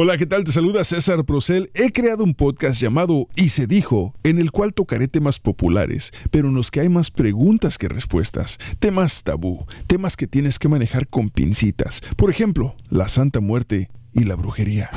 Hola, 0.00 0.16
¿qué 0.16 0.26
tal? 0.26 0.44
Te 0.44 0.52
saluda 0.52 0.84
César 0.84 1.24
Procel. 1.24 1.72
He 1.74 1.90
creado 1.90 2.22
un 2.22 2.32
podcast 2.32 2.80
llamado 2.80 3.26
Y 3.34 3.48
se 3.48 3.66
dijo, 3.66 4.14
en 4.22 4.38
el 4.38 4.52
cual 4.52 4.72
tocaré 4.72 5.08
temas 5.08 5.40
populares, 5.40 6.12
pero 6.30 6.46
en 6.46 6.54
los 6.54 6.70
que 6.70 6.78
hay 6.78 6.88
más 6.88 7.10
preguntas 7.10 7.78
que 7.78 7.88
respuestas. 7.88 8.58
Temas 8.78 9.24
tabú, 9.24 9.66
temas 9.88 10.16
que 10.16 10.28
tienes 10.28 10.60
que 10.60 10.68
manejar 10.68 11.08
con 11.08 11.30
pincitas. 11.30 12.00
Por 12.16 12.30
ejemplo, 12.30 12.76
la 12.90 13.08
Santa 13.08 13.40
Muerte 13.40 13.90
y 14.12 14.22
la 14.22 14.36
brujería. 14.36 14.88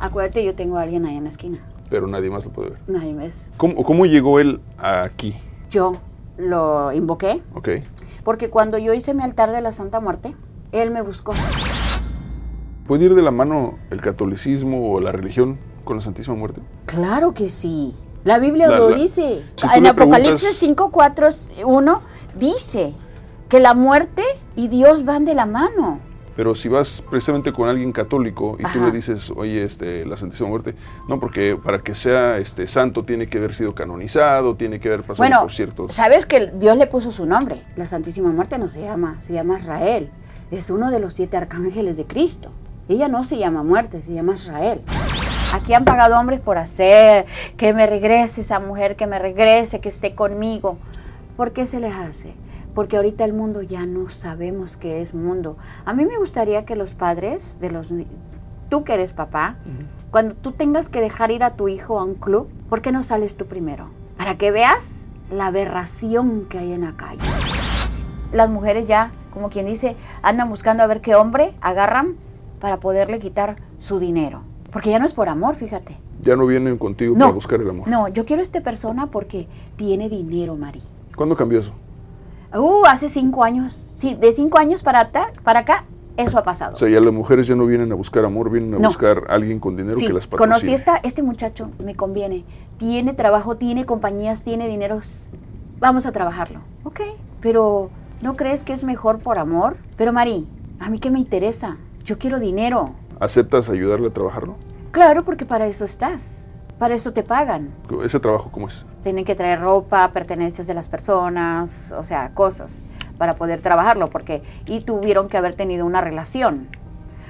Acuérdate, 0.00 0.44
yo 0.44 0.56
tengo 0.56 0.76
a 0.76 0.82
alguien 0.82 1.06
ahí 1.06 1.16
en 1.16 1.22
la 1.22 1.30
esquina. 1.30 1.58
Pero 1.88 2.08
nadie 2.08 2.30
más 2.30 2.46
lo 2.46 2.52
puede 2.52 2.70
ver. 2.70 2.78
Nadie 2.88 3.14
más. 3.14 3.52
¿Cómo, 3.58 3.84
cómo 3.84 4.06
llegó 4.06 4.40
él 4.40 4.60
aquí? 4.76 5.36
Yo 5.70 6.00
lo 6.36 6.92
invoqué 6.92 7.40
Ok. 7.54 7.68
porque 8.24 8.50
cuando 8.50 8.76
yo 8.76 8.92
hice 8.92 9.14
mi 9.14 9.22
altar 9.22 9.52
de 9.52 9.60
la 9.60 9.70
Santa 9.70 10.00
Muerte, 10.00 10.34
él 10.72 10.90
me 10.90 11.00
buscó. 11.00 11.32
¿Puede 12.86 13.04
ir 13.06 13.14
de 13.14 13.22
la 13.22 13.30
mano 13.30 13.78
el 13.90 14.00
catolicismo 14.00 14.92
o 14.92 15.00
la 15.00 15.10
religión 15.12 15.58
con 15.84 15.96
la 15.96 16.02
Santísima 16.02 16.36
Muerte? 16.36 16.60
Claro 16.86 17.32
que 17.32 17.48
sí. 17.48 17.94
La 18.24 18.38
Biblia 18.38 18.68
La- 18.68 18.78
lo 18.78 18.90
la- 18.90 18.96
dice. 18.96 19.42
Si 19.56 19.66
en 19.78 19.86
Apocalipsis 19.86 20.32
preguntas- 20.34 20.56
5, 20.56 20.90
4, 20.90 21.28
1 21.66 22.02
dice 22.38 22.94
que 23.48 23.60
la 23.60 23.74
muerte 23.74 24.22
y 24.56 24.68
Dios 24.68 25.04
van 25.04 25.24
de 25.24 25.34
la 25.34 25.46
mano. 25.46 26.00
Pero 26.36 26.56
si 26.56 26.68
vas 26.68 27.02
precisamente 27.08 27.52
con 27.52 27.68
alguien 27.68 27.92
católico 27.92 28.56
y 28.58 28.64
tú 28.72 28.80
le 28.84 28.90
dices, 28.90 29.30
oye, 29.36 29.62
este, 29.62 30.04
la 30.04 30.16
Santísima 30.16 30.48
Muerte, 30.48 30.74
no, 31.08 31.20
porque 31.20 31.56
para 31.62 31.78
que 31.80 31.94
sea 31.94 32.38
este 32.38 32.66
santo 32.66 33.04
tiene 33.04 33.28
que 33.28 33.38
haber 33.38 33.54
sido 33.54 33.72
canonizado, 33.74 34.56
tiene 34.56 34.80
que 34.80 34.88
haber 34.88 35.02
pasado 35.02 35.18
Bueno, 35.18 35.42
por 35.42 35.52
ciertos. 35.52 35.94
sabes 35.94 36.26
que 36.26 36.50
Dios 36.58 36.76
le 36.76 36.88
puso 36.88 37.12
su 37.12 37.24
nombre. 37.24 37.62
La 37.76 37.86
Santísima 37.86 38.32
Muerte 38.32 38.58
no 38.58 38.66
se 38.66 38.80
llama, 38.82 39.20
se 39.20 39.32
llama 39.32 39.58
Israel. 39.58 40.10
Es 40.50 40.70
uno 40.70 40.90
de 40.90 40.98
los 40.98 41.12
siete 41.12 41.36
arcángeles 41.36 41.96
de 41.96 42.04
Cristo. 42.04 42.50
Ella 42.88 43.08
no 43.08 43.24
se 43.24 43.38
llama 43.38 43.62
muerte, 43.62 44.02
se 44.02 44.12
llama 44.12 44.34
Israel. 44.34 44.82
Aquí 45.54 45.72
han 45.72 45.84
pagado 45.84 46.18
hombres 46.18 46.40
por 46.40 46.58
hacer 46.58 47.24
que 47.56 47.72
me 47.72 47.86
regrese 47.86 48.42
esa 48.42 48.60
mujer, 48.60 48.96
que 48.96 49.06
me 49.06 49.18
regrese, 49.18 49.80
que 49.80 49.88
esté 49.88 50.14
conmigo. 50.14 50.78
¿Por 51.36 51.52
qué 51.52 51.66
se 51.66 51.80
les 51.80 51.94
hace? 51.94 52.34
Porque 52.74 52.96
ahorita 52.96 53.24
el 53.24 53.32
mundo 53.32 53.62
ya 53.62 53.86
no 53.86 54.10
sabemos 54.10 54.76
qué 54.76 55.00
es 55.00 55.14
mundo. 55.14 55.56
A 55.86 55.94
mí 55.94 56.04
me 56.04 56.18
gustaría 56.18 56.64
que 56.64 56.76
los 56.76 56.94
padres 56.94 57.58
de 57.60 57.70
los 57.70 57.94
tú 58.68 58.84
que 58.84 58.94
eres 58.94 59.12
papá, 59.12 59.56
cuando 60.10 60.34
tú 60.34 60.52
tengas 60.52 60.88
que 60.88 61.00
dejar 61.00 61.30
ir 61.30 61.42
a 61.42 61.54
tu 61.54 61.68
hijo 61.68 61.98
a 61.98 62.04
un 62.04 62.14
club, 62.14 62.50
¿por 62.68 62.82
qué 62.82 62.92
no 62.92 63.02
sales 63.02 63.36
tú 63.36 63.46
primero? 63.46 63.88
Para 64.18 64.36
que 64.36 64.50
veas 64.50 65.06
la 65.30 65.46
aberración 65.46 66.46
que 66.50 66.58
hay 66.58 66.72
en 66.72 66.82
la 66.82 66.96
calle. 66.96 67.22
Las 68.32 68.50
mujeres 68.50 68.86
ya, 68.86 69.12
como 69.32 69.48
quien 69.48 69.66
dice, 69.66 69.96
andan 70.22 70.50
buscando 70.50 70.82
a 70.82 70.86
ver 70.86 71.00
qué 71.00 71.14
hombre 71.14 71.54
agarran 71.60 72.16
para 72.64 72.80
poderle 72.80 73.18
quitar 73.18 73.56
su 73.78 73.98
dinero. 73.98 74.40
Porque 74.72 74.88
ya 74.88 74.98
no 74.98 75.04
es 75.04 75.12
por 75.12 75.28
amor, 75.28 75.54
fíjate. 75.54 75.98
Ya 76.22 76.34
no 76.34 76.46
vienen 76.46 76.78
contigo 76.78 77.12
No, 77.14 77.26
para 77.26 77.32
buscar 77.34 77.60
el 77.60 77.68
amor. 77.68 77.86
no, 77.86 78.08
yo 78.08 78.24
quiero 78.24 78.40
a 78.40 78.42
esta 78.42 78.62
persona 78.62 79.10
porque 79.10 79.46
tiene 79.76 80.08
dinero, 80.08 80.56
Mari. 80.56 80.80
¿Cuándo 81.14 81.36
cambió 81.36 81.60
eso? 81.60 81.74
Uh, 82.56 82.86
hace 82.86 83.10
cinco 83.10 83.44
años, 83.44 83.74
sí, 83.74 84.14
de 84.14 84.32
cinco 84.32 84.56
años 84.56 84.82
para, 84.82 85.10
para 85.42 85.58
acá, 85.60 85.84
eso 86.16 86.38
ha 86.38 86.42
pasado. 86.42 86.72
O 86.72 86.76
sea, 86.76 86.88
ya 86.88 87.00
las 87.00 87.12
mujeres 87.12 87.46
ya 87.46 87.54
no 87.54 87.66
vienen 87.66 87.92
a 87.92 87.96
buscar 87.96 88.24
amor, 88.24 88.48
vienen 88.50 88.72
a 88.76 88.78
No. 88.78 88.88
buscar 88.88 89.24
a 89.28 89.34
alguien 89.34 89.60
con 89.60 89.76
dinero 89.76 89.98
Sí, 89.98 90.06
que 90.06 90.14
las 90.14 90.26
patrocine. 90.26 90.54
conocí 90.54 90.72
esta, 90.72 90.96
este 91.02 91.22
muchacho, 91.22 91.68
me 91.84 91.94
conviene. 91.94 92.46
Tiene 92.78 93.12
trabajo, 93.12 93.56
tiene 93.58 93.84
compañías, 93.84 94.42
tiene 94.42 94.68
dinero. 94.68 94.96
s- 94.96 95.28
Vamos 95.80 96.06
a 96.06 96.12
trabajarlo. 96.12 96.60
Ok, 96.84 97.00
pero 97.42 97.90
¿no 98.22 98.36
crees 98.36 98.62
que 98.62 98.72
es 98.72 98.84
mejor 98.84 99.18
por 99.18 99.36
amor? 99.36 99.76
Pero 99.98 100.14
Mari, 100.14 100.48
a 100.80 100.88
mí 100.88 100.98
qué 100.98 101.10
me 101.10 101.18
interesa. 101.18 101.76
Yo 102.04 102.18
quiero 102.18 102.38
dinero. 102.38 102.94
¿Aceptas 103.18 103.70
ayudarle 103.70 104.08
a 104.08 104.12
trabajarlo? 104.12 104.56
Claro, 104.90 105.24
porque 105.24 105.46
para 105.46 105.66
eso 105.66 105.86
estás. 105.86 106.52
Para 106.78 106.92
eso 106.92 107.14
te 107.14 107.22
pagan. 107.22 107.70
¿Ese 108.04 108.20
trabajo 108.20 108.50
cómo 108.52 108.68
es? 108.68 108.84
Tienen 109.02 109.24
que 109.24 109.34
traer 109.34 109.60
ropa, 109.60 110.10
pertenencias 110.12 110.66
de 110.66 110.74
las 110.74 110.86
personas, 110.86 111.94
o 111.96 112.02
sea, 112.02 112.34
cosas 112.34 112.82
para 113.16 113.36
poder 113.36 113.62
trabajarlo, 113.62 114.10
porque 114.10 114.42
y 114.66 114.80
tuvieron 114.82 115.28
que 115.28 115.38
haber 115.38 115.54
tenido 115.54 115.86
una 115.86 116.02
relación. 116.02 116.68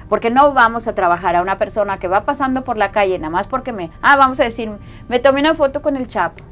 Porque 0.09 0.29
no 0.29 0.53
vamos 0.53 0.89
a 0.89 0.93
trabajar 0.93 1.37
a 1.37 1.41
una 1.41 1.57
persona 1.57 1.97
que 1.97 2.09
va 2.09 2.25
pasando 2.25 2.65
por 2.65 2.77
la 2.77 2.91
calle, 2.91 3.17
nada 3.17 3.29
más 3.29 3.47
porque 3.47 3.71
me, 3.71 3.91
ah, 4.01 4.17
vamos 4.17 4.41
a 4.41 4.43
decir, 4.43 4.69
me 5.07 5.19
tomé 5.19 5.39
una 5.39 5.55
foto 5.55 5.81
con 5.81 5.95
el 5.95 6.07
Chapo. 6.07 6.43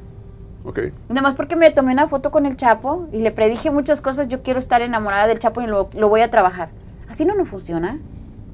Ok. 0.64 0.80
Nada 1.10 1.22
más 1.22 1.36
porque 1.36 1.58
me 1.58 1.72
tomé 1.72 1.92
una 1.92 2.08
foto 2.08 2.32
con 2.32 2.46
el 2.46 2.56
Chapo 2.56 3.08
y 3.12 3.18
le 3.18 3.32
predije 3.32 3.70
muchas 3.70 4.00
cosas, 4.00 4.30
yo 4.30 4.44
quiero 4.44 4.60
estar 4.60 4.82
enamorada 4.82 5.28
del 5.28 5.40
Chapo 5.40 5.62
y 5.62 5.68
lo, 5.68 5.90
lo 5.94 6.08
voy 6.08 6.22
a 6.22 6.32
trabajar. 6.32 6.70
Así 7.14 7.26
no, 7.26 7.36
no 7.36 7.46
funciona. 7.46 8.00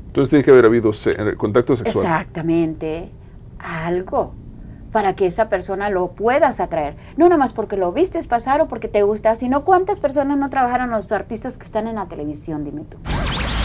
Entonces 0.08 0.30
tiene 0.32 0.44
que 0.44 0.52
haber 0.52 0.66
habido 0.66 0.92
se- 0.92 1.12
eh, 1.12 1.36
contacto 1.38 1.78
sexual. 1.78 2.04
Exactamente. 2.06 3.10
Algo 3.58 4.34
para 4.92 5.16
que 5.16 5.28
esa 5.28 5.48
persona 5.48 5.90
lo 5.90 6.12
puedas 6.12 6.60
atraer. 6.60 6.98
No 7.16 7.26
nada 7.30 7.38
más 7.38 7.54
porque 7.54 7.78
lo 7.78 7.94
vistes 7.94 8.28
pasar 8.28 8.60
o 8.60 8.68
porque 8.68 8.90
te 8.90 9.02
gusta, 9.04 9.34
sino 9.38 9.64
cuántas 9.64 10.00
personas 10.00 10.38
no 10.38 10.50
trabajaron 10.50 10.90
los 10.90 11.10
artistas 11.14 11.58
que 11.58 11.64
están 11.64 11.88
en 11.88 11.96
la 11.96 12.08
televisión, 12.08 12.66
dime 12.66 12.84
tú. 12.84 12.98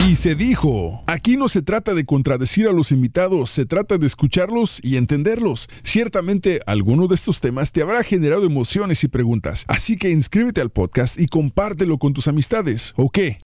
Y 0.09 0.15
se 0.15 0.37
dijo, 0.37 1.03
aquí 1.09 1.37
no 1.37 1.49
se 1.49 1.63
trata 1.63 1.93
de 1.95 2.05
contradecir 2.05 2.69
a 2.69 2.73
los 2.73 2.93
invitados, 2.93 3.51
se 3.51 3.67
trata 3.67 3.99
de 3.99 4.07
escucharlos 4.07 4.79
y 4.81 4.97
entenderlos. 4.97 5.69
Ciertamente 5.83 6.61
alguno 6.67 7.09
de 7.09 7.17
estos 7.17 7.41
temas 7.41 7.73
te 7.73 7.83
habrá 7.83 8.05
generado 8.05 8.45
emociones 8.45 9.03
y 9.03 9.09
preguntas, 9.09 9.65
así 9.67 9.97
que 9.97 10.11
inscríbete 10.11 10.61
al 10.61 10.71
podcast 10.71 11.19
y 11.19 11.27
compártelo 11.27 11.99
con 11.99 12.13
tus 12.13 12.29
amistades, 12.29 12.93
¿o 12.97 13.11
qué? 13.11 13.41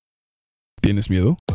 ¿Tienes 0.82 1.08
miedo? 1.11 1.37